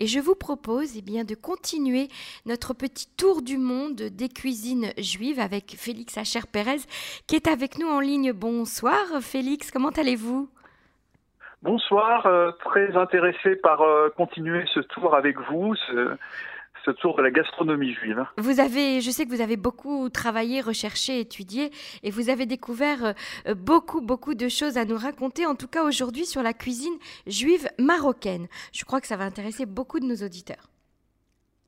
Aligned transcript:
et 0.00 0.06
je 0.06 0.18
vous 0.18 0.34
propose 0.34 0.96
eh 0.96 1.02
bien, 1.02 1.24
de 1.24 1.34
continuer 1.34 2.08
notre 2.46 2.74
petit 2.74 3.06
tour 3.16 3.42
du 3.42 3.58
monde 3.58 3.96
des 3.96 4.28
cuisines 4.28 4.92
juives 4.98 5.38
avec 5.38 5.76
Félix 5.78 6.18
Acher 6.18 6.40
Pérez 6.50 6.80
qui 7.28 7.36
est 7.36 7.46
avec 7.46 7.78
nous 7.78 7.88
en 7.88 8.00
ligne. 8.00 8.32
Bonsoir 8.32 9.04
Félix, 9.20 9.70
comment 9.70 9.90
allez-vous? 9.90 10.48
Bonsoir, 11.62 12.24
euh, 12.24 12.52
très 12.64 12.96
intéressé 12.96 13.54
par 13.54 13.82
euh, 13.82 14.08
continuer 14.16 14.64
ce 14.72 14.80
tour 14.80 15.14
avec 15.14 15.38
vous, 15.50 15.74
ce 16.84 16.90
tour 16.90 17.16
de 17.16 17.22
la 17.22 17.30
gastronomie 17.30 17.92
juive. 17.94 18.24
Vous 18.36 18.60
avez, 18.60 19.00
je 19.00 19.10
sais 19.10 19.24
que 19.24 19.30
vous 19.30 19.40
avez 19.40 19.56
beaucoup 19.56 20.08
travaillé, 20.08 20.60
recherché, 20.60 21.20
étudié, 21.20 21.70
et 22.02 22.10
vous 22.10 22.30
avez 22.30 22.46
découvert 22.46 23.14
euh, 23.46 23.54
beaucoup, 23.54 24.00
beaucoup 24.00 24.34
de 24.34 24.48
choses 24.48 24.76
à 24.76 24.84
nous 24.84 24.96
raconter, 24.96 25.46
en 25.46 25.54
tout 25.54 25.68
cas 25.68 25.84
aujourd'hui 25.84 26.26
sur 26.26 26.42
la 26.42 26.52
cuisine 26.52 26.94
juive 27.26 27.68
marocaine. 27.78 28.46
Je 28.72 28.84
crois 28.84 29.00
que 29.00 29.06
ça 29.06 29.16
va 29.16 29.24
intéresser 29.24 29.66
beaucoup 29.66 30.00
de 30.00 30.06
nos 30.06 30.16
auditeurs. 30.16 30.70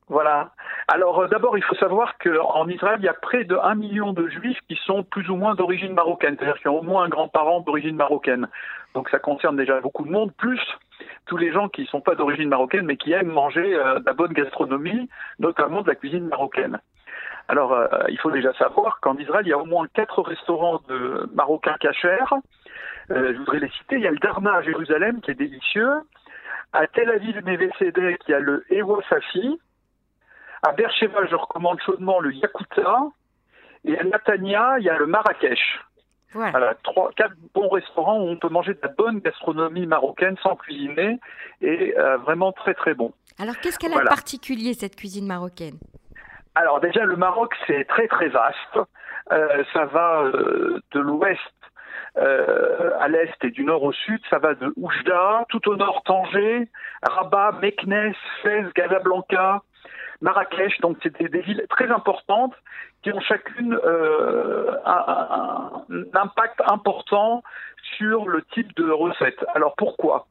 Voilà. 0.09 0.51
Alors 0.87 1.21
euh, 1.21 1.27
d'abord, 1.27 1.57
il 1.57 1.63
faut 1.63 1.75
savoir 1.75 2.17
qu'en 2.17 2.67
Israël, 2.67 2.97
il 2.99 3.05
y 3.05 3.09
a 3.09 3.13
près 3.13 3.45
de 3.45 3.55
1 3.55 3.75
million 3.75 4.13
de 4.13 4.27
juifs 4.27 4.59
qui 4.67 4.77
sont 4.85 5.03
plus 5.03 5.29
ou 5.29 5.35
moins 5.35 5.55
d'origine 5.55 5.93
marocaine, 5.93 6.35
c'est-à-dire 6.37 6.59
qui 6.59 6.67
ont 6.67 6.79
au 6.79 6.83
moins 6.83 7.05
un 7.05 7.09
grand-parent 7.09 7.61
d'origine 7.61 7.95
marocaine. 7.95 8.47
Donc 8.93 9.09
ça 9.09 9.19
concerne 9.19 9.55
déjà 9.55 9.79
beaucoup 9.79 10.03
de 10.05 10.11
monde, 10.11 10.31
plus 10.37 10.59
tous 11.25 11.37
les 11.37 11.51
gens 11.51 11.69
qui 11.69 11.81
ne 11.81 11.87
sont 11.87 12.01
pas 12.01 12.15
d'origine 12.15 12.49
marocaine, 12.49 12.85
mais 12.85 12.97
qui 12.97 13.13
aiment 13.13 13.31
manger 13.31 13.75
euh, 13.75 13.99
de 13.99 14.05
la 14.05 14.13
bonne 14.13 14.33
gastronomie, 14.33 15.09
notamment 15.39 15.81
de 15.81 15.87
la 15.87 15.95
cuisine 15.95 16.27
marocaine. 16.27 16.79
Alors, 17.47 17.73
euh, 17.73 17.87
il 18.09 18.19
faut 18.19 18.31
déjà 18.31 18.53
savoir 18.53 18.99
qu'en 19.01 19.17
Israël, 19.17 19.45
il 19.45 19.49
y 19.49 19.53
a 19.53 19.57
au 19.57 19.65
moins 19.65 19.87
quatre 19.93 20.21
restaurants 20.21 20.81
de 20.87 21.29
marocains 21.33 21.75
cachers. 21.79 22.33
je 23.09 23.37
voudrais 23.37 23.59
les 23.59 23.69
citer. 23.69 23.95
Il 23.95 24.01
y 24.01 24.07
a 24.07 24.11
le 24.11 24.17
Darna 24.17 24.55
à 24.55 24.61
Jérusalem, 24.61 25.21
qui 25.21 25.31
est 25.31 25.35
délicieux. 25.35 26.01
À 26.71 26.87
Tel 26.87 27.09
Aviv, 27.09 27.43
Mevesedek, 27.45 28.21
il 28.27 28.31
y 28.31 28.33
a 28.33 28.39
le 28.39 28.65
Ewa 28.69 28.99
Safi. 29.09 29.59
À 30.63 30.71
Beersheba, 30.71 31.25
je 31.27 31.35
recommande 31.35 31.79
chaudement 31.81 32.19
le 32.19 32.33
Yakuta. 32.33 33.09
Et 33.85 33.99
à 33.99 34.03
Natania, 34.03 34.75
il 34.79 34.85
y 34.85 34.89
a 34.89 34.97
le 34.97 35.05
Marrakech. 35.05 35.59
Voilà. 36.33 36.75
trois, 36.83 37.11
quatre 37.15 37.35
bons 37.53 37.69
restaurants 37.69 38.19
où 38.19 38.27
on 38.27 38.37
peut 38.37 38.49
manger 38.49 38.73
de 38.73 38.79
la 38.81 38.89
bonne 38.89 39.19
gastronomie 39.19 39.85
marocaine 39.85 40.35
sans 40.41 40.55
cuisiner 40.55 41.19
et 41.61 41.97
euh, 41.97 42.17
vraiment 42.17 42.51
très 42.51 42.73
très 42.73 42.93
bon. 42.93 43.13
Alors 43.39 43.57
qu'est-ce 43.57 43.79
qu'elle 43.79 43.93
a 43.93 44.01
de 44.01 44.07
particulier 44.07 44.73
cette 44.73 44.95
cuisine 44.95 45.27
marocaine? 45.27 45.77
Alors 46.55 46.79
déjà 46.79 47.03
le 47.03 47.15
Maroc 47.15 47.53
c'est 47.67 47.85
très 47.85 48.07
très 48.07 48.29
vaste. 48.29 48.79
Euh, 49.31 49.63
ça 49.73 49.85
va 49.85 50.23
euh, 50.23 50.79
de 50.91 50.99
l'ouest 50.99 51.39
à 52.15 53.07
l'est 53.07 53.43
et 53.43 53.49
du 53.49 53.63
nord 53.63 53.81
au 53.81 53.91
sud. 53.91 54.21
Ça 54.29 54.37
va 54.37 54.53
de 54.53 54.71
Oujda, 54.77 55.45
tout 55.49 55.67
au 55.67 55.75
nord 55.75 56.03
Tanger, 56.03 56.69
Rabat, 57.01 57.53
Meknes, 57.59 58.13
Fès, 58.43 58.71
Casablanca, 58.73 59.63
Marrakech. 60.21 60.79
Donc 60.81 60.97
c'est 61.01 61.15
des, 61.19 61.41
villes 61.41 61.65
très 61.69 61.89
importantes 61.89 62.53
qui 63.03 63.11
ont 63.11 63.19
chacune 63.19 63.77
euh, 63.83 64.75
un, 64.85 65.83
impact 66.13 66.61
important 66.65 67.43
sur 67.97 68.27
le 68.27 68.41
type 68.53 68.73
de 68.75 68.89
recette. 68.89 69.45
Alors 69.53 69.75
pourquoi? 69.75 70.25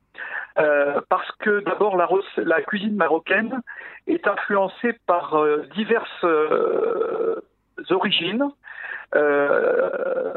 Euh, 0.58 1.00
parce 1.08 1.30
que 1.38 1.60
d'abord 1.60 1.96
la, 1.96 2.62
cuisine 2.62 2.96
marocaine 2.96 3.60
est 4.06 4.26
influencée 4.26 4.94
par 5.06 5.34
euh, 5.34 5.66
diverses 5.74 6.26
origines, 7.90 8.50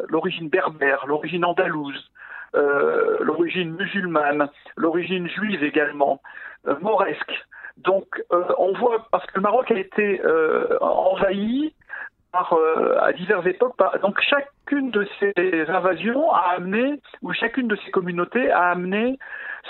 l'origine 0.10 0.50
berbère, 0.50 1.06
l'origine 1.08 1.46
andalouse, 1.46 2.12
l'origine 2.54 3.76
musulmane, 3.76 4.50
l'origine 4.76 5.28
juive 5.30 5.64
également, 5.64 6.22
mauresque. 6.82 7.46
Donc 7.78 8.22
on 8.30 8.74
voit 8.74 9.08
parce 9.12 9.26
que 9.28 9.36
le 9.36 9.42
Maroc 9.42 9.72
a 9.72 9.76
été 9.76 10.22
envahi 10.82 11.74
euh, 12.54 12.98
à 13.00 13.14
diverses 13.14 13.46
époques. 13.46 13.76
donc 14.02 14.20
chacune 14.22 14.92
de 14.92 15.08
ces 15.20 15.66
invasions 15.70 16.32
a 16.32 16.56
amené, 16.58 17.00
ou 17.22 17.34
chacune 17.34 17.68
de 17.68 17.78
ces 17.78 17.92
communautés 17.92 18.52
a 18.52 18.72
amené 18.72 19.18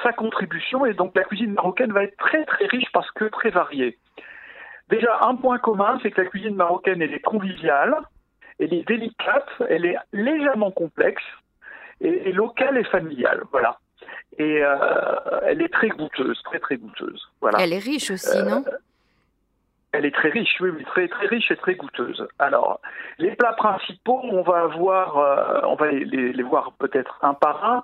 sa 0.04 0.12
contribution, 0.14 0.86
et 0.86 0.94
donc 0.94 1.16
la 1.16 1.24
cuisine 1.24 1.54
marocaine 1.54 1.92
va 1.92 2.04
être 2.04 2.18
très 2.18 2.44
très 2.46 2.66
riche 2.68 2.92
parce 2.94 3.10
que 3.12 3.26
très 3.26 3.50
variée. 3.50 3.98
Déjà, 4.90 5.20
un 5.22 5.36
point 5.36 5.58
commun, 5.58 6.00
c'est 6.04 6.12
que 6.12 6.22
la 6.22 6.28
cuisine 6.28 6.56
marocaine, 6.56 7.02
elle 7.02 7.14
est 7.14 7.20
conviviale, 7.20 7.96
elle 8.60 8.74
est 8.74 8.88
délicate, 8.88 9.50
elle 9.70 9.86
est 9.86 9.98
légèrement 10.14 10.72
complexe, 10.72 11.24
et, 12.02 12.32
locale 12.32 12.78
et 12.78 12.84
familiale. 12.86 13.44
Voilà. 13.52 13.80
Et 14.38 14.62
euh, 14.62 14.76
elle 15.44 15.62
est 15.62 15.72
très 15.72 15.90
goûteuse, 15.90 16.42
très 16.44 16.60
très 16.60 16.78
goûteuse. 16.78 17.22
Voilà. 17.42 17.60
Elle 17.62 17.74
est 17.74 17.80
riche 17.80 18.12
aussi, 18.12 18.38
non? 18.44 18.64
Euh, 18.68 18.78
elle 19.96 20.06
est 20.06 20.14
très 20.14 20.30
riche, 20.30 20.60
oui, 20.60 20.72
très 20.86 21.08
très 21.08 21.28
riche 21.28 21.52
et 21.52 21.56
très 21.56 21.76
goûteuse. 21.76 22.28
Alors, 22.40 22.80
les 23.18 23.36
plats 23.36 23.54
principaux, 23.54 24.20
on 24.24 24.42
va 24.42 24.66
euh, 24.66 25.62
on 25.64 25.76
va 25.76 25.92
les, 25.92 26.44
voir 26.44 26.74
peut-être 26.74 27.18
un 27.22 27.34
par 27.34 27.64
un, 27.64 27.84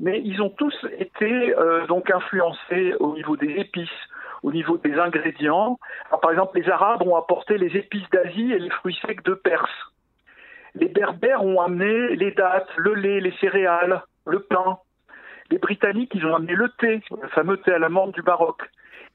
mais 0.00 0.20
ils 0.24 0.42
ont 0.42 0.50
tous 0.50 0.74
été 0.98 1.56
euh, 1.56 1.86
donc 1.86 2.10
influencés 2.10 2.94
au 2.98 3.14
niveau 3.14 3.36
des 3.36 3.52
épices, 3.58 3.88
au 4.42 4.52
niveau 4.52 4.76
des 4.78 4.94
ingrédients. 4.98 5.78
par 6.20 6.32
exemple, 6.32 6.58
les 6.58 6.68
Arabes 6.68 7.02
ont 7.02 7.16
apporté 7.16 7.58
les 7.58 7.76
épices 7.76 8.08
d'Asie 8.10 8.52
et 8.52 8.58
les 8.58 8.70
fruits 8.70 8.98
secs 9.06 9.22
de 9.24 9.34
Perse. 9.34 9.70
Les 10.74 10.88
Berbères 10.88 11.44
ont 11.44 11.60
amené 11.60 12.16
les 12.16 12.32
dattes, 12.32 12.70
le 12.76 12.94
lait, 12.94 13.20
les 13.20 13.34
céréales, 13.40 14.02
le 14.26 14.40
pain. 14.40 14.78
Les 15.50 15.58
Britanniques, 15.58 16.12
ils 16.14 16.24
ont 16.26 16.34
amené 16.34 16.54
le 16.54 16.70
thé, 16.78 17.02
le 17.10 17.28
fameux 17.28 17.58
thé 17.58 17.72
à 17.72 17.78
la 17.78 17.90
menthe 17.90 18.14
du 18.14 18.22
Maroc. 18.22 18.62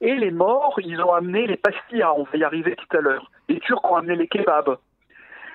Et 0.02 0.16
les 0.16 0.31
morts, 0.31 0.80
ils 0.84 1.02
ont 1.02 1.13
amené 1.13 1.47
les 1.47 1.58
pastilles, 1.58 2.03
on 2.03 2.24
va 2.24 2.38
y 2.38 2.44
arriver 2.44 2.75
tout 2.75 2.97
à 2.97 3.02
l'heure. 3.02 3.31
Les 3.50 3.59
Turcs 3.59 3.84
ont 3.84 3.96
amené 3.96 4.16
les 4.16 4.28
kebabs, 4.28 4.78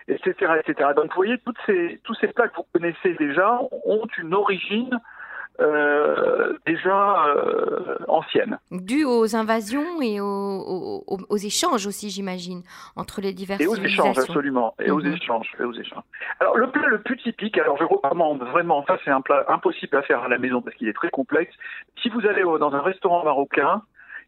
etc., 0.09 0.55
etc. 0.61 0.91
Donc 0.97 1.07
vous 1.11 1.17
voyez, 1.17 1.39
toutes 1.39 1.59
ces, 1.67 2.01
tous 2.05 2.15
ces 2.15 2.29
plats 2.29 2.49
que 2.49 2.57
vous 2.57 2.67
connaissez 2.73 3.15
déjà 3.15 3.61
ont 3.85 4.07
une 4.19 4.35
origine 4.35 4.99
euh, 5.61 6.55
déjà 6.67 7.27
euh, 7.27 7.97
ancienne. 8.09 8.59
Due 8.71 9.05
aux 9.05 9.37
invasions 9.37 10.01
et 10.01 10.19
aux, 10.19 11.05
aux, 11.07 11.37
échanges 11.37 11.87
aussi, 11.87 12.09
j'imagine, 12.09 12.63
entre 12.97 13.21
les 13.21 13.35
diverses 13.35 13.61
Et 13.61 13.67
aux 13.67 13.77
échanges, 13.77 14.19
absolument. 14.19 14.75
Et 14.81 14.91
aux 14.91 15.01
mhm. 15.01 15.13
échanges. 15.13 15.53
Et 15.61 15.65
aux 15.65 15.75
échanges. 15.75 16.03
Alors 16.41 16.57
le 16.57 16.71
plat 16.71 16.87
le 16.89 17.03
plus 17.03 17.19
typique, 17.19 17.59
alors 17.59 17.77
je 17.77 17.85
recommande 17.85 18.43
vraiment, 18.45 18.85
ça 18.87 18.99
c'est 19.05 19.11
un 19.11 19.21
plat 19.21 19.45
impossible 19.49 19.95
à 19.97 20.03
faire 20.03 20.23
à 20.23 20.29
la 20.29 20.39
maison 20.39 20.63
parce 20.63 20.75
qu'il 20.77 20.89
est 20.89 20.95
très 20.95 21.11
complexe. 21.11 21.55
Si 22.03 22.09
vous 22.09 22.27
allez 22.27 22.43
dans 22.43 22.73
un 22.73 22.81
restaurant 22.81 23.23
marocain, 23.23 23.83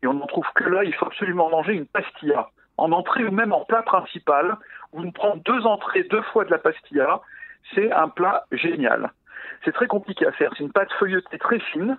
et 0.05 0.07
on 0.07 0.15
n'en 0.15 0.27
trouve 0.27 0.47
que 0.55 0.65
là, 0.65 0.85
il 0.85 0.95
faut 0.95 1.07
absolument 1.07 1.49
manger 1.49 1.73
une 1.73 1.87
pastilla. 1.87 2.51
En 2.77 2.93
entrée 2.93 3.25
ou 3.25 3.31
même 3.31 3.53
en 3.53 3.65
plat 3.65 3.83
principal, 3.83 4.59
vous 4.93 5.11
prenez 5.13 5.41
deux 5.47 5.65
entrées, 5.65 6.03
deux 6.05 6.21
fois 6.23 6.45
de 6.45 6.51
la 6.51 6.59
pastilla, 6.59 7.21
c'est 7.75 7.91
un 7.91 8.09
plat 8.09 8.45
génial. 8.53 9.13
C'est 9.65 9.73
très 9.73 9.87
compliqué 9.87 10.27
à 10.27 10.33
faire, 10.33 10.51
c'est 10.57 10.65
une 10.65 10.73
pâte 10.73 10.93
feuilletée 10.99 11.39
très 11.39 11.59
fine, 11.59 11.97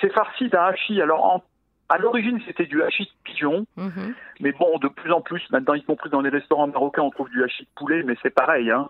c'est 0.00 0.12
farci 0.12 0.48
d'un 0.48 0.64
hachis, 0.64 1.02
alors 1.02 1.42
à 1.90 1.98
l'origine, 1.98 2.40
c'était 2.46 2.64
du 2.64 2.82
hachis 2.82 3.04
de 3.04 3.10
pigeon, 3.24 3.66
mhm. 3.76 4.14
mais 4.40 4.52
bon, 4.52 4.78
de 4.78 4.88
plus 4.88 5.12
en 5.12 5.20
plus, 5.20 5.42
maintenant, 5.50 5.74
y 5.74 5.82
compris 5.82 6.08
dans 6.08 6.22
les 6.22 6.30
restaurants 6.30 6.66
marocains, 6.66 7.02
on 7.02 7.10
trouve 7.10 7.28
du 7.28 7.44
hachis 7.44 7.64
de 7.64 7.68
poulet, 7.76 8.02
mais 8.02 8.16
c'est 8.22 8.34
pareil. 8.34 8.70
Hein. 8.70 8.88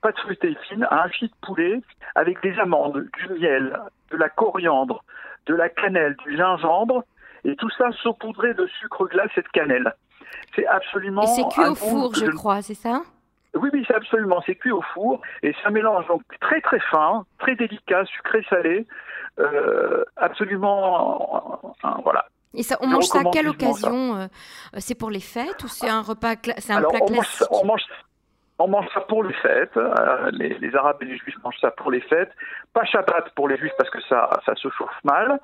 Pâte 0.00 0.18
feuilletée 0.20 0.56
fine, 0.68 0.86
un 0.90 0.96
hachis 0.96 1.28
de 1.28 1.34
poulet 1.42 1.82
avec 2.14 2.40
des 2.42 2.58
amandes, 2.58 3.06
du 3.18 3.28
miel, 3.34 3.78
de 4.10 4.16
la 4.16 4.30
coriandre, 4.30 5.04
de 5.46 5.54
la 5.54 5.68
cannelle, 5.68 6.16
du 6.24 6.36
gingembre, 6.36 7.04
et 7.44 7.56
tout 7.56 7.70
ça 7.70 7.90
saupoudré 8.02 8.54
de 8.54 8.66
sucre 8.78 9.06
glace 9.06 9.30
et 9.36 9.42
de 9.42 9.48
cannelle. 9.48 9.94
C'est 10.54 10.66
absolument. 10.66 11.22
Et 11.22 11.26
c'est 11.26 11.48
cuit 11.48 11.64
au 11.64 11.74
four, 11.74 12.14
je 12.14 12.26
crois, 12.30 12.62
c'est 12.62 12.74
ça? 12.74 13.02
Oui, 13.54 13.68
oui, 13.72 13.84
c'est 13.86 13.94
absolument. 13.94 14.42
C'est 14.46 14.54
cuit 14.54 14.70
au 14.70 14.82
four 14.94 15.20
et 15.42 15.52
c'est 15.52 15.68
un 15.68 15.70
mélange 15.70 16.06
donc 16.06 16.22
très 16.40 16.60
très 16.60 16.80
fin, 16.80 17.24
très 17.38 17.54
délicat, 17.54 18.04
sucré-salé, 18.06 18.86
euh, 19.38 20.04
absolument, 20.16 21.74
voilà. 22.02 22.26
Et 22.54 22.62
ça, 22.62 22.76
on 22.80 22.86
mange 22.86 23.04
ça 23.04 23.20
à 23.20 23.24
quelle 23.32 23.48
occasion 23.48 24.16
euh, 24.16 24.26
C'est 24.78 24.94
pour 24.94 25.10
les 25.10 25.20
fêtes 25.20 25.62
ou 25.64 25.68
c'est 25.68 25.88
un 25.88 26.02
repas, 26.02 26.34
c'est 26.58 26.72
un 26.72 26.82
plat 26.82 27.00
classique 27.00 27.46
on 27.50 27.64
mange, 27.64 27.82
on 28.58 28.68
mange 28.68 28.86
ça 28.92 29.00
pour 29.00 29.24
les 29.24 29.32
fêtes. 29.34 29.76
Euh, 29.76 30.30
les, 30.32 30.58
les, 30.58 30.74
Arabes 30.76 30.98
et 31.00 31.06
les 31.06 31.16
Juifs 31.16 31.36
mangent 31.42 31.60
ça 31.60 31.70
pour 31.70 31.90
les 31.90 32.00
fêtes. 32.02 32.30
Pas 32.74 32.84
Shabbat 32.84 33.30
pour 33.34 33.48
les 33.48 33.56
Juifs 33.56 33.72
parce 33.78 33.90
que 33.90 34.02
ça, 34.02 34.28
ça 34.44 34.54
se 34.54 34.68
chauffe 34.68 34.90
mal 35.02 35.40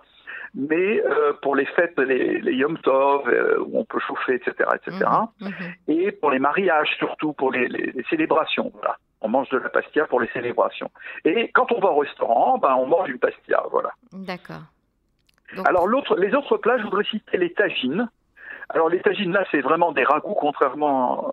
mais 0.54 1.02
euh, 1.04 1.32
pour 1.42 1.56
les 1.56 1.66
fêtes, 1.66 1.98
les, 1.98 2.40
les 2.40 2.54
Yom 2.54 2.78
Tov, 2.78 3.28
euh, 3.28 3.58
où 3.60 3.78
on 3.78 3.84
peut 3.84 4.00
chauffer, 4.00 4.34
etc., 4.34 4.70
etc., 4.74 5.06
mmh, 5.40 5.46
mmh. 5.48 5.52
et 5.88 6.12
pour 6.12 6.30
les 6.30 6.38
mariages 6.38 6.94
surtout, 6.98 7.32
pour 7.32 7.52
les, 7.52 7.68
les, 7.68 8.04
célébrations, 8.10 8.70
voilà. 8.74 8.96
On 9.20 9.28
mange 9.28 9.48
de 9.48 9.58
la 9.58 9.68
pastilla 9.68 10.06
pour 10.06 10.20
les 10.20 10.28
célébrations. 10.28 10.90
Et 11.24 11.50
quand 11.52 11.72
on 11.72 11.80
va 11.80 11.88
au 11.88 11.98
restaurant, 11.98 12.58
ben, 12.58 12.74
on 12.76 12.86
mange 12.86 13.08
une 13.08 13.18
pastilla, 13.18 13.64
voilà. 13.70 13.90
D'accord. 14.12 14.62
Alors 15.64 15.86
l'autre, 15.86 16.16
les 16.16 16.34
autres 16.34 16.56
plats, 16.56 16.78
je 16.78 16.84
voudrais 16.84 17.04
citer 17.04 17.36
les 17.36 17.52
tagines. 17.52 18.08
Alors 18.68 18.88
les 18.88 19.00
tagines 19.00 19.32
là, 19.32 19.44
c'est 19.50 19.60
vraiment 19.60 19.92
des 19.92 20.04
ragoûts, 20.04 20.34
contrairement 20.34 21.32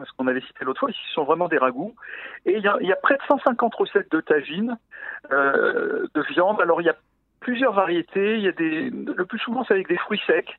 à 0.00 0.04
ce 0.04 0.12
qu'on 0.16 0.26
avait 0.26 0.42
cité 0.42 0.64
l'autre 0.64 0.80
fois. 0.80 0.90
Ici, 0.90 1.00
ce 1.08 1.14
sont 1.14 1.24
vraiment 1.24 1.48
des 1.48 1.58
ragoûts. 1.58 1.94
Et 2.44 2.56
il 2.56 2.62
y 2.62 2.68
a, 2.68 2.76
y 2.80 2.92
a, 2.92 2.96
près 2.96 3.16
de 3.16 3.22
150 3.26 3.74
recettes 3.74 4.12
de 4.12 4.20
tagines, 4.20 4.78
euh, 5.32 6.06
de 6.14 6.22
viande. 6.34 6.60
Alors 6.60 6.82
il 6.82 6.84
y 6.84 6.90
a 6.90 6.96
plusieurs 7.44 7.74
variétés. 7.74 8.36
Il 8.38 8.42
y 8.42 8.48
a 8.48 8.52
des, 8.52 8.90
le 8.90 9.24
plus 9.26 9.38
souvent, 9.38 9.64
c'est 9.64 9.74
avec 9.74 9.88
des 9.88 9.98
fruits 9.98 10.22
secs. 10.26 10.58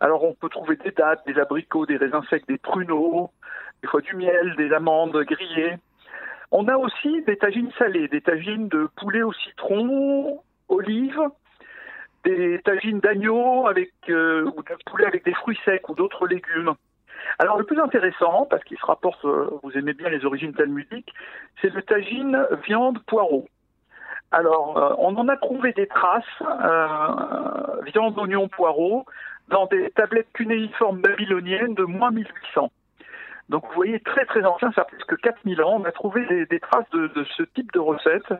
Alors 0.00 0.24
on 0.24 0.34
peut 0.34 0.48
trouver 0.48 0.76
des 0.76 0.90
dattes, 0.90 1.22
des 1.26 1.38
abricots, 1.38 1.86
des 1.86 1.96
raisins 1.96 2.22
secs, 2.28 2.46
des 2.48 2.58
pruneaux, 2.58 3.30
des 3.82 3.88
fois 3.88 4.00
du 4.00 4.16
miel, 4.16 4.54
des 4.56 4.72
amandes 4.72 5.16
grillées. 5.24 5.76
On 6.50 6.68
a 6.68 6.76
aussi 6.76 7.22
des 7.22 7.36
tagines 7.36 7.70
salées, 7.78 8.08
des 8.08 8.20
tagines 8.20 8.68
de 8.68 8.88
poulet 8.96 9.22
au 9.22 9.32
citron, 9.32 10.40
olives, 10.68 11.22
des 12.24 12.60
tagines 12.64 13.00
d'agneau 13.00 13.66
avec 13.66 13.92
euh, 14.08 14.44
ou 14.56 14.62
de 14.62 14.76
poulet 14.86 15.06
avec 15.06 15.24
des 15.24 15.34
fruits 15.34 15.58
secs 15.64 15.88
ou 15.88 15.94
d'autres 15.94 16.26
légumes. 16.26 16.74
Alors 17.38 17.58
le 17.58 17.64
plus 17.64 17.80
intéressant, 17.80 18.46
parce 18.48 18.64
qu'il 18.64 18.78
se 18.78 18.86
rapporte, 18.86 19.24
euh, 19.24 19.50
vous 19.62 19.72
aimez 19.72 19.92
bien 19.92 20.08
les 20.08 20.24
origines 20.24 20.54
talmudiques, 20.54 21.12
c'est 21.60 21.72
le 21.72 21.82
tagine 21.82 22.46
viande 22.66 23.00
poireau. 23.06 23.48
Alors 24.32 24.76
euh, 24.76 24.94
on 24.98 25.16
en 25.16 25.28
a 25.28 25.36
trouvé 25.36 25.72
des 25.72 25.86
traces, 25.86 26.24
viande, 27.84 28.18
oignon, 28.18 28.48
poireau, 28.48 29.06
dans 29.48 29.66
des 29.66 29.90
tablettes 29.90 30.32
cunéiformes 30.32 31.00
babyloniennes 31.00 31.74
de 31.74 31.84
moins 31.84 32.10
1800. 32.10 32.70
Donc 33.48 33.64
vous 33.68 33.74
voyez, 33.74 34.00
très 34.00 34.24
très 34.24 34.44
ancien, 34.44 34.72
ça 34.72 34.82
a 34.82 34.84
presque 34.84 35.16
4000 35.20 35.62
ans, 35.62 35.80
on 35.80 35.84
a 35.84 35.92
trouvé 35.92 36.26
des, 36.46 36.60
traces 36.60 36.90
de, 36.90 37.10
ce 37.36 37.42
type 37.44 37.72
de 37.72 37.78
recettes. 37.78 38.32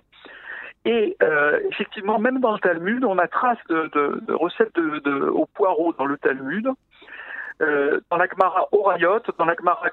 Et 0.85 1.17
euh, 1.23 1.61
effectivement, 1.71 2.19
même 2.19 2.41
dans 2.41 2.53
le 2.53 2.59
Talmud, 2.59 3.05
on 3.05 3.19
a 3.19 3.27
trace 3.29 3.59
de, 3.69 4.33
recettes 4.35 4.75
de, 4.75 5.29
au 5.29 5.47
poireau 5.47 5.93
dans 5.95 6.07
le 6.07 6.17
Talmud. 6.19 6.69
Euh, 7.63 8.01
dans 8.11 8.19
la 8.19 8.27
Gemara 8.27 8.69
Orayot, 8.73 9.23
dans 9.39 9.47
la 9.47 9.55
Gemara 9.55 9.89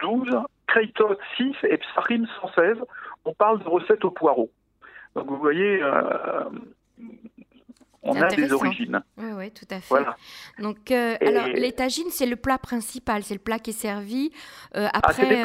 12, 0.00 0.36
Kreitot 0.66 1.16
6 1.36 1.54
et 1.64 1.78
Psachim 1.78 2.26
116, 2.40 2.78
on 3.24 3.32
parle 3.34 3.62
de 3.62 3.68
recettes 3.68 4.04
au 4.04 4.10
poireau. 4.10 4.50
Donc 5.14 5.28
vous 5.28 5.36
voyez, 5.36 5.82
euh, 5.82 6.44
on 8.04 8.20
a 8.20 8.28
des 8.28 8.52
origines. 8.52 9.02
Oui, 9.16 9.30
oui, 9.34 9.50
tout 9.50 9.66
à 9.70 9.80
fait. 9.80 10.04
Donc, 10.58 10.90
euh, 10.90 11.16
alors, 11.20 11.46
l'étagine, 11.46 12.10
c'est 12.10 12.26
le 12.26 12.36
plat 12.36 12.58
principal, 12.58 13.22
c'est 13.22 13.34
le 13.34 13.40
plat 13.40 13.58
qui 13.58 13.70
est 13.70 13.72
servi 13.72 14.30
euh, 14.76 14.86
ah, 14.92 15.00
après, 15.02 15.44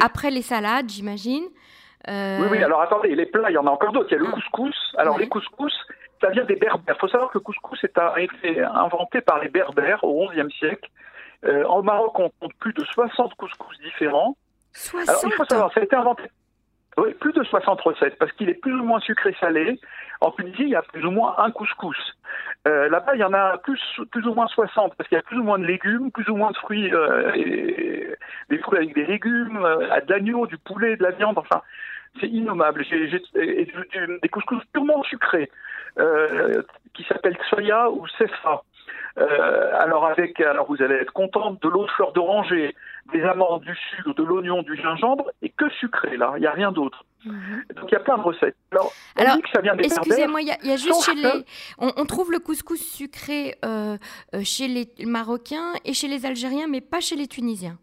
après 0.00 0.30
les 0.30 0.42
salades, 0.42 0.90
j'imagine. 0.90 1.44
Euh, 2.08 2.40
oui, 2.42 2.48
oui, 2.52 2.62
alors 2.62 2.82
attendez, 2.82 3.14
les 3.14 3.24
plats, 3.24 3.50
il 3.50 3.54
y 3.54 3.58
en 3.58 3.66
a 3.66 3.70
encore 3.70 3.92
d'autres. 3.92 4.08
Il 4.10 4.12
y 4.12 4.16
a 4.16 4.18
le 4.18 4.26
ah. 4.28 4.34
couscous. 4.34 4.76
Alors, 4.98 5.18
les 5.18 5.28
couscous, 5.28 5.72
ça 6.20 6.28
vient 6.28 6.44
des 6.44 6.56
Berbères. 6.56 6.94
Il 6.96 7.00
faut 7.00 7.08
savoir 7.08 7.30
que 7.30 7.38
le 7.38 7.42
couscous 7.42 7.82
a 7.82 8.20
été 8.20 8.60
inventé 8.60 9.22
par 9.22 9.42
les 9.42 9.48
Berbères 9.48 10.04
au 10.04 10.28
XIe 10.28 10.52
siècle. 10.58 10.90
en 11.46 11.82
Maroc, 11.82 12.18
on 12.18 12.30
compte 12.40 12.54
plus 12.60 12.74
de 12.74 12.84
60 12.84 13.34
couscous 13.34 13.78
différents. 13.80 14.36
60 14.74 15.08
Alors, 15.08 15.22
il 15.24 15.32
faut 15.32 15.44
savoir, 15.46 15.72
ça 15.72 15.80
a 15.80 15.84
été 15.84 15.96
inventé 15.96 16.24
plus 17.20 17.32
de 17.32 17.42
60 17.42 17.80
recettes, 17.80 18.18
parce 18.18 18.32
qu'il 18.32 18.48
est 18.48 18.54
plus 18.54 18.74
ou 18.74 18.84
moins 18.84 19.00
sucré-salé. 19.00 19.80
En 20.20 20.30
Tunisie, 20.30 20.62
il 20.62 20.68
y 20.68 20.76
a 20.76 20.82
plus 20.82 21.04
ou 21.04 21.10
moins 21.10 21.34
un 21.38 21.50
couscous. 21.50 22.16
Euh, 22.66 22.88
Là-bas, 22.88 23.14
il 23.14 23.20
y 23.20 23.24
en 23.24 23.32
a 23.32 23.58
plus, 23.58 23.80
ou 23.98 24.34
moins 24.34 24.46
60, 24.46 24.94
parce 24.94 25.08
qu'il 25.08 25.16
y 25.16 25.18
a 25.18 25.22
plus 25.22 25.38
ou 25.38 25.42
moins 25.42 25.58
de 25.58 25.66
légumes, 25.66 26.10
plus 26.10 26.28
ou 26.28 26.36
moins 26.36 26.50
de 26.50 26.56
fruits, 26.56 26.90
euh, 26.92 27.32
des 28.48 28.58
fruits 28.58 28.78
avec 28.78 28.94
des 28.94 29.06
légumes, 29.06 29.58
euh, 29.62 30.00
de 30.00 30.12
l'agneau, 30.12 30.46
du 30.46 30.56
poulet, 30.58 30.96
de 30.96 31.02
la 31.02 31.10
viande, 31.10 31.38
enfin, 31.38 31.62
c'est 32.20 32.28
innommable. 32.28 32.84
J'ai 32.84 33.20
des 34.22 34.28
couscous 34.28 34.62
purement 34.72 35.02
sucrés, 35.02 35.50
euh, 35.98 36.62
qui 36.94 37.04
s'appellent 37.04 37.38
soya 37.50 37.90
ou 37.90 38.06
sefa. 38.06 38.62
Alors 39.16 40.06
avec, 40.06 40.40
alors 40.40 40.66
vous 40.66 40.82
allez 40.82 40.96
être 40.96 41.12
contente 41.12 41.62
de 41.62 41.68
l'eau 41.68 41.84
de 41.84 41.90
fleur 41.90 42.12
d'oranger, 42.12 42.74
des 43.12 43.22
amandes, 43.22 43.62
du 43.62 43.74
sucre, 43.76 44.14
de 44.14 44.22
l'oignon, 44.22 44.62
du 44.62 44.76
gingembre 44.76 45.30
que 45.56 45.68
sucré 45.70 46.16
là, 46.16 46.34
il 46.36 46.40
n'y 46.40 46.46
a 46.46 46.52
rien 46.52 46.72
d'autre. 46.72 47.04
Mhm. 47.24 47.64
Donc 47.76 47.90
il 47.90 47.92
y 47.92 47.96
a 47.96 48.00
plein 48.00 48.18
de 48.18 48.22
recettes. 48.22 48.56
Alors, 48.70 48.92
on 49.18 49.36
dit 49.36 49.42
que 49.42 49.48
ça 49.54 49.60
vient 49.60 49.74
des 49.74 49.84
Excusez-moi, 49.84 50.42
il 50.42 50.48
y, 50.48 50.72
a 50.72 50.76
juste 50.76 51.04
chez 51.04 51.14
les, 51.14 51.44
on, 51.78 52.04
trouve 52.04 52.30
le 52.30 52.38
couscous 52.38 52.80
sucré 52.80 53.56
euh, 53.64 53.96
euh, 54.34 54.40
chez 54.44 54.68
les 54.68 54.88
Marocains 55.06 55.72
et 55.84 55.94
chez 55.94 56.08
les 56.08 56.26
Algériens, 56.26 56.66
mais 56.68 56.80
pas 56.80 57.00
chez 57.00 57.16
les 57.16 57.26
Tunisiens. 57.26 57.78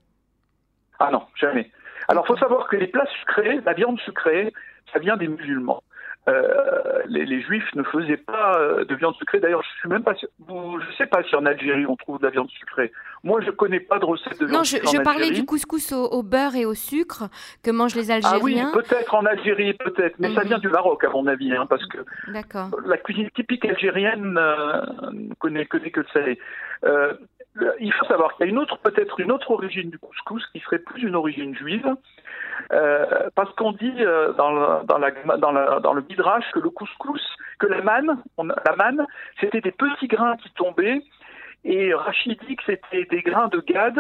Ah 1.00 1.10
non, 1.12 1.24
jamais. 1.36 1.72
Alors, 2.08 2.26
il 2.26 2.28
faut 2.28 2.38
savoir 2.38 2.68
que 2.68 2.76
les 2.76 2.88
plats 2.88 3.08
sucrés, 3.20 3.60
la 3.66 3.74
viande 3.74 4.00
sucrée, 4.02 4.54
ça 4.94 5.00
vient 5.00 5.18
des 5.18 5.28
musulmans. 5.28 5.82
Euh, 6.28 7.02
les, 7.08 7.42
juifs 7.42 7.74
ne 7.74 7.82
faisaient 7.82 8.18
pas 8.18 8.56
euh, 8.60 8.86
de 8.86 8.94
viande 8.94 9.16
sucrée. 9.16 9.40
D'ailleurs, 9.40 9.64
je 9.64 9.80
suis 9.80 9.90
même 9.90 10.04
pas, 10.04 10.14
je 10.14 10.96
sais 10.96 11.08
pas 11.08 11.24
si 11.24 11.36
en 11.36 11.48
Algérie 11.48 11.88
on 11.88 11.96
trouve 11.96 12.20
de 12.20 12.26
la 12.26 12.30
viande 12.30 12.50
sucrée. 12.50 12.92
Moi, 13.24 13.42
je 13.42 13.50
connais 13.50 13.80
pas 13.80 13.98
de 13.98 14.06
recette 14.06 14.40
de 14.40 14.46
viande 14.46 14.58
non, 14.60 14.64
sucrée. 14.64 14.86
Non, 14.86 14.92
je, 14.92 15.04
parlais 15.04 15.32
du 15.32 15.46
couscous 15.46 15.92
au, 15.94 16.22
beurre 16.22 16.56
et 16.56 16.66
au 16.66 16.76
sucre 16.76 17.30
que 17.64 17.72
mangent 17.72 17.96
les 17.96 18.12
Algériens. 18.12 18.38
Ah 18.40 18.44
oui, 18.44 18.62
peut-être 18.72 19.16
en 19.16 19.26
Algérie, 19.26 19.74
peut-être, 19.74 20.16
mais 20.20 20.34
ça 20.36 20.42
mhm. 20.42 20.48
vient 20.48 20.60
du 20.60 20.70
Maroc 20.70 21.04
à 21.04 21.10
mon 21.10 21.26
avis, 21.26 21.56
hein, 21.56 21.66
parce 21.68 21.86
que 21.88 21.98
la 22.86 22.98
cuisine 22.98 23.30
typique 23.32 23.66
algérienne 23.66 24.38
euh, 24.38 24.82
ne 25.14 25.34
connaît 25.36 25.66
que, 25.66 25.78
que 25.78 26.02
le 26.02 26.06
salé. 26.14 26.40
Il 27.80 27.92
faut 27.94 28.06
savoir 28.06 28.36
qu'il 28.36 28.46
y 28.46 28.50
a 28.50 28.52
une 28.52 28.60
autre, 28.60 28.78
peut-être 28.78 29.20
une 29.20 29.32
autre 29.32 29.52
origine 29.52 29.90
du 29.90 30.00
couscous 30.00 30.46
qui 30.54 30.60
serait 30.62 30.80
plus 30.80 31.04
une 31.04 31.16
origine 31.16 31.56
juive. 31.56 31.96
Euh, 32.72 33.30
parce 33.36 33.54
qu'on 33.56 33.72
dit 33.74 33.94
euh, 34.00 34.34
dans, 34.34 34.52
le, 34.52 34.86
dans, 34.86 34.98
la, 34.98 35.12
dans, 35.38 35.52
la, 35.52 35.80
dans, 35.80 35.94
le 35.94 36.04
midrash 36.08 36.46
que 36.54 36.60
le 36.60 36.70
couscous, 36.70 37.22
que 37.60 37.68
la 37.68 37.82
manne, 37.82 38.22
la 38.38 38.76
manne, 38.78 39.06
c'était 39.40 39.62
des 39.62 39.72
petits 39.72 40.08
grains 40.08 40.38
qui 40.38 40.50
tombaient, 40.54 41.02
et 41.66 41.94
Rachid 41.94 42.40
dit 42.48 42.56
que 42.56 42.64
c'était 42.66 43.06
des 43.06 43.22
grains 43.22 43.48
de 43.48 43.60
gad, 43.60 44.00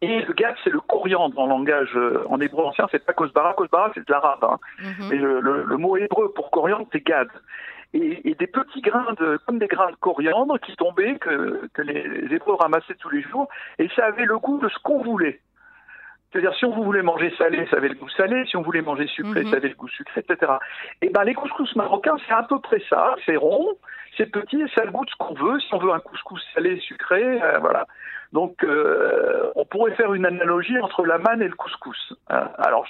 et 0.00 0.22
le 0.22 0.32
gad, 0.32 0.54
c'est 0.62 0.70
le 0.70 0.80
coriandre 0.80 1.38
en 1.38 1.46
langage, 1.46 1.90
euh, 1.96 2.24
en 2.28 2.40
hébreu 2.40 2.64
ancien, 2.64 2.86
c'est 2.90 3.04
pas 3.04 3.12
kosbara, 3.12 3.54
kosbara 3.54 3.90
c'est 3.94 4.06
de 4.06 4.12
l'arabe, 4.12 4.44
hein. 4.44 4.58
Mhm. 4.80 5.08
mais 5.10 5.16
le, 5.16 5.40
le, 5.40 5.76
mot 5.76 5.96
hébreu 5.96 6.32
pour 6.32 6.50
coriandre, 6.50 6.86
c'est 6.92 7.04
gad. 7.04 7.28
Et, 7.96 8.30
et, 8.30 8.34
des 8.34 8.46
petits 8.46 8.82
grains 8.82 9.14
de, 9.18 9.38
comme 9.46 9.58
des 9.58 9.68
grains 9.68 9.90
de 9.90 9.96
coriandre 9.96 10.58
qui 10.60 10.76
tombaient, 10.76 11.16
que, 11.18 11.68
que 11.72 11.82
les 11.82 12.34
Hébreux 12.34 12.54
ramassaient 12.54 12.94
tous 12.98 13.10
les 13.10 13.22
jours, 13.22 13.48
et 13.78 13.88
ça 13.96 14.06
avait 14.06 14.26
le 14.26 14.38
goût 14.38 14.58
de 14.58 14.68
ce 14.68 14.78
qu'on 14.80 15.02
voulait. 15.02 15.40
C'est-à-dire, 16.36 16.54
si 16.58 16.64
on 16.66 16.82
voulait 16.82 17.02
manger 17.02 17.32
salé, 17.38 17.66
ça 17.70 17.76
avait 17.76 17.88
le 17.88 17.94
goût 17.94 18.10
salé. 18.10 18.44
Si 18.46 18.56
on 18.56 18.62
voulait 18.62 18.82
manger 18.82 19.06
sucré, 19.06 19.42
mhm. 19.42 19.50
ça 19.50 19.56
avait 19.56 19.68
le 19.68 19.74
goût 19.74 19.88
sucré, 19.88 20.20
etc. 20.20 20.52
Et 21.00 21.08
ben, 21.08 21.24
les 21.24 21.34
couscous 21.34 21.74
marocains, 21.76 22.16
c'est 22.26 22.34
à 22.34 22.42
peu 22.42 22.60
près 22.60 22.82
ça. 22.90 23.14
C'est 23.24 23.36
rond, 23.36 23.66
c'est 24.16 24.26
petit, 24.26 24.60
et 24.60 24.68
ça 24.74 24.82
a 24.82 24.84
le 24.84 24.90
goût 24.90 25.04
de 25.04 25.10
ce 25.10 25.16
qu'on 25.16 25.34
veut. 25.34 25.58
Si 25.60 25.72
on 25.72 25.78
veut 25.78 25.92
un 25.92 26.00
couscous 26.00 26.42
salé, 26.54 26.78
sucré, 26.80 27.22
euh, 27.42 27.58
voilà. 27.60 27.86
Donc, 28.32 28.64
euh, 28.64 29.50
on 29.54 29.64
pourrait 29.64 29.94
faire 29.94 30.12
une 30.12 30.26
analogie 30.26 30.78
entre 30.80 31.06
la 31.06 31.16
manne 31.18 31.40
et 31.40 31.48
le 31.48 31.54
couscous. 31.54 32.14
Hein. 32.28 32.50
Alors, 32.58 32.86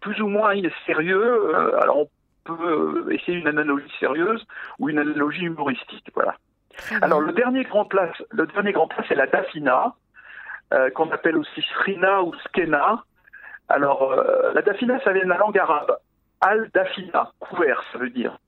plus 0.00 0.20
ou 0.20 0.26
moins 0.26 0.52
il 0.52 0.66
est 0.66 0.84
sérieux. 0.84 1.54
Euh, 1.54 1.80
alors, 1.80 2.00
on 2.00 2.08
peut 2.44 3.06
essayer 3.10 3.38
une 3.38 3.48
analogie 3.48 3.92
sérieuse 3.98 4.44
ou 4.78 4.88
une 4.88 4.98
analogie 4.98 5.44
humoristique, 5.44 6.10
voilà. 6.14 6.34
Alors, 7.02 7.20
le 7.20 7.32
dernier 7.32 7.64
grand 7.64 7.84
plat, 7.84 8.10
le 8.30 8.46
dernier 8.46 8.72
grand 8.72 8.88
plat, 8.88 9.04
c'est 9.08 9.14
la 9.14 9.26
dafina. 9.26 9.94
Euh, 10.72 10.88
qu'on 10.90 11.10
appelle 11.10 11.36
aussi 11.36 11.62
srina 11.62 12.22
ou 12.22 12.32
skena. 12.44 13.02
Alors, 13.68 14.12
euh, 14.12 14.52
la 14.54 14.62
dafina, 14.62 15.00
ça 15.02 15.12
vient 15.12 15.24
de 15.24 15.28
la 15.28 15.36
langue 15.36 15.58
arabe. 15.58 15.96
Al-dafina, 16.40 17.32
couvert, 17.40 17.82
ça 17.92 17.98
veut 17.98 18.10
dire. 18.10 18.38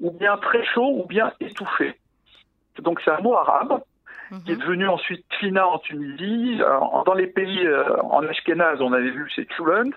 Ou 0.00 0.10
bien 0.10 0.38
très 0.38 0.64
chaud, 0.64 1.02
ou 1.02 1.06
bien 1.06 1.30
étouffé. 1.40 1.94
Donc, 2.78 3.02
c'est 3.04 3.10
un 3.10 3.20
mot 3.20 3.36
arabe 3.36 3.82
qui 4.46 4.52
est 4.52 4.54
mhm. 4.54 4.60
devenu 4.60 4.88
ensuite 4.88 5.26
fina 5.38 5.68
en 5.68 5.78
Tunisie. 5.78 6.58
Euh, 6.62 6.80
dans 7.04 7.14
les 7.14 7.26
pays 7.26 7.68
en 8.02 8.26
Ashkenaz, 8.26 8.80
on 8.80 8.94
avait 8.94 9.10
vu, 9.10 9.30
c'est 9.36 9.46
chulent. 9.52 9.94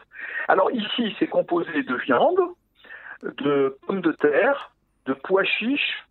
Alors 0.50 0.72
ici, 0.72 1.16
c'est 1.20 1.28
composé 1.28 1.84
de 1.84 1.96
viande, 1.96 2.40
de 3.24 3.78
pommes 3.86 4.02
de 4.02 4.12
terre, 4.14 4.72
de 5.06 5.14
pois 5.14 5.44
chiches, 5.44 6.06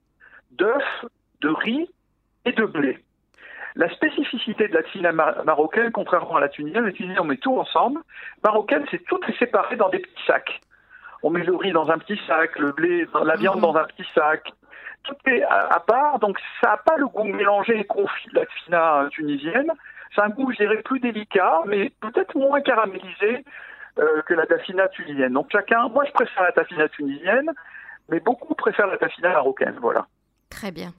d'œufs, 0.53 1.05
de 1.41 1.49
riz 1.49 1.89
et 2.45 2.53
de 2.53 2.65
blé. 2.65 2.99
La 3.77 3.89
spécificité 3.91 4.69
de 4.69 4.75
la 4.75 4.83
cuisine 4.83 5.13
marocaine, 5.13 5.93
contrairement 5.93 6.37
à 6.37 6.41
la 6.41 6.49
tunisienne, 6.49 6.85
la 6.85 6.93
tunisienne, 6.93 7.21
on 7.21 7.25
met 7.25 7.37
tout 7.37 7.57
ensemble. 7.59 8.01
Marocaine, 8.43 8.85
c'est 8.91 9.05
tout 9.05 9.21
est 9.29 9.39
séparé 9.39 9.77
dans 9.77 9.89
des 9.89 10.01
petits 10.01 10.27
sacs. 10.27 10.61
On 11.23 11.31
met 11.31 11.45
le 11.45 11.55
riz 11.55 11.73
dans 11.73 11.91
un 11.91 11.99
petit 11.99 12.21
sac, 12.27 12.59
le 12.59 12.73
blé, 12.73 13.07
la 13.25 13.37
viande 13.37 13.57
mhm. 13.57 13.63
dans 13.63 13.77
un 13.77 13.85
petit 13.85 14.07
sac. 14.15 14.53
Tout 15.05 15.15
est 15.27 15.43
à, 15.43 15.81
part, 15.87 16.19
donc 16.19 16.39
ça 16.61 16.71
n'a 16.71 16.77
pas 16.79 16.97
le 16.97 17.07
goût 17.07 17.25
mélangé 17.25 17.79
et 17.79 17.85
confit 17.85 18.29
de 18.31 18.41
la 18.41 18.47
cuisine 18.47 19.09
tunisienne. 19.11 19.73
C'est 20.15 20.21
un 20.21 20.29
goût, 20.29 20.51
je 20.53 20.59
dirais, 20.59 20.83
plus 20.83 21.01
délicat, 21.01 21.63
mais 21.67 21.91
peut-être 22.01 22.37
moins 22.37 22.61
caramélisé 22.61 23.45
euh, 23.99 24.23
que 24.23 24.35
la 24.35 24.47
tafina 24.47 24.89
tunisienne. 24.89 25.33
Donc 25.33 25.49
chacun, 25.51 25.89
moi 25.89 26.05
je 26.07 26.13
préfère 26.13 26.43
la 26.43 26.53
tafina 26.53 26.89
tunisienne, 26.89 27.51
mais 28.09 28.21
beaucoup 28.21 28.55
préfèrent 28.55 28.87
la 28.87 28.99
tafina 28.99 29.31
marocaine, 29.31 29.77
voilà. 29.81 30.07
Très 30.49 30.71
bien. 30.71 30.93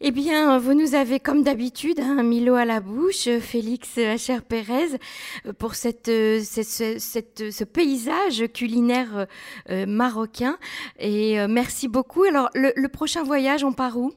Eh 0.00 0.12
bien, 0.12 0.58
vous 0.58 0.74
nous 0.74 0.94
avez, 0.94 1.18
comme 1.18 1.42
d'habitude, 1.42 1.98
un 1.98 2.18
hein, 2.18 2.22
Milo 2.22 2.54
à 2.54 2.64
la 2.64 2.78
bouche, 2.78 3.28
Félix 3.40 3.98
H.R. 3.98 4.42
Pérez, 4.42 4.96
pour 5.58 5.74
cette, 5.74 6.06
ce 6.06 7.64
paysage 7.64 8.44
culinaire 8.54 9.26
euh, 9.70 9.86
marocain. 9.88 10.54
Et 11.00 11.40
euh, 11.40 11.48
merci 11.50 11.88
beaucoup. 11.88 12.22
Alors, 12.22 12.48
le, 12.54 12.86
prochain 12.86 13.24
voyage, 13.24 13.64
on 13.64 13.72
part 13.72 13.98
où? 13.98 14.12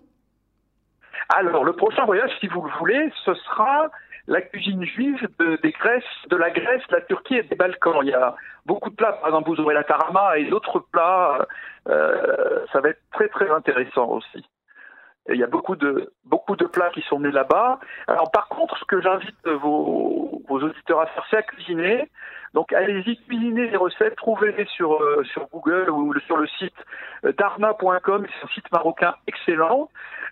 Alors, 1.29 1.63
le 1.63 1.73
prochain 1.73 2.05
voyage, 2.05 2.29
si 2.39 2.45
vous 2.45 2.61
le 2.61 2.71
voulez, 2.77 3.11
ce 3.25 3.33
sera 3.33 3.89
la 4.31 4.41
cuisine 4.41 4.83
juive 4.85 5.27
de, 5.39 5.59
des 5.61 5.71
Grèces, 5.71 6.03
de 6.29 6.37
la 6.37 6.49
Grèce, 6.49 6.81
de 6.87 6.95
la 6.95 7.01
Turquie 7.01 7.35
et 7.35 7.43
des 7.43 7.55
Balkans. 7.55 7.99
Il 8.01 8.09
y 8.09 8.13
a 8.13 8.33
beaucoup 8.65 8.89
de 8.89 8.95
plats. 8.95 9.13
Par 9.13 9.27
exemple, 9.27 9.49
vous 9.49 9.59
aurez 9.59 9.73
la 9.73 9.83
tarama 9.83 10.37
et 10.37 10.45
d'autres 10.45 10.79
plats. 10.79 11.45
Euh, 11.89 12.65
ça 12.71 12.79
va 12.79 12.89
être 12.89 13.01
très, 13.11 13.27
très 13.27 13.51
intéressant 13.51 14.07
aussi. 14.07 14.45
il 15.29 15.35
y 15.35 15.43
a 15.43 15.47
beaucoup 15.47 15.75
de, 15.75 16.13
beaucoup 16.23 16.55
de 16.55 16.65
plats 16.65 16.91
qui 16.91 17.01
sont 17.01 17.19
nés 17.19 17.31
là-bas. 17.31 17.79
Alors, 18.07 18.31
par 18.31 18.47
contre, 18.47 18.77
ce 18.77 18.85
que 18.85 19.01
j'invite 19.01 19.47
vos, 19.47 20.41
vos 20.47 20.61
auditeurs 20.61 21.01
à 21.01 21.07
faire, 21.07 21.25
c'est 21.29 21.37
à 21.37 21.43
cuisiner. 21.43 22.09
Donc, 22.53 22.73
allez-y, 22.73 23.17
cuisiner 23.23 23.69
les 23.69 23.77
recettes, 23.77 24.15
trouvez-les 24.17 24.65
sur, 24.65 25.01
euh, 25.01 25.23
sur 25.31 25.47
Google 25.47 25.89
ou 25.89 26.13
sur 26.21 26.37
le 26.37 26.47
site 26.47 26.75
euh, 27.25 27.31
darma.com. 27.37 28.25
C'est 28.27 28.45
un 28.45 28.49
site 28.53 28.71
marocain 28.71 29.15
excellent. 29.27 29.89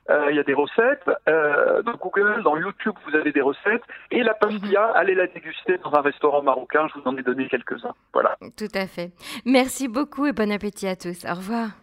Euh, 0.10 0.28
il 0.32 0.36
y 0.36 0.40
a 0.40 0.44
des 0.44 0.54
recettes. 0.54 1.10
Euh, 1.28 1.82
dans 1.84 1.94
Google, 1.94 2.42
dans 2.44 2.58
YouTube, 2.58 2.96
vous 3.08 3.16
avez 3.16 3.32
des 3.32 3.42
recettes. 3.42 3.84
Et 4.12 4.24
la 4.24 4.34
pastilla, 4.34 4.88
mhm. 4.88 4.96
allez 4.96 5.16
la 5.16 5.28
déguster 5.28 5.78
dans 5.78 5.94
un 5.94 6.02
restaurant 6.02 6.42
marocain. 6.42 6.88
Je 6.94 7.00
vous 7.00 7.08
en 7.08 7.16
ai 7.18 7.24
donné 7.24 7.48
quelques-uns. 7.48 7.94
Voilà. 8.14 8.36
Tout 8.58 8.74
à 8.74 8.88
fait. 8.88 9.12
Merci 9.46 9.88
beaucoup 9.88 10.26
et 10.26 10.34
bon 10.34 10.52
appétit 10.52 10.88
à 10.88 10.96
tous. 10.96 11.26
Au 11.26 11.36
revoir. 11.36 11.80